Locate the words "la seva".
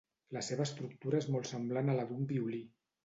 0.35-0.65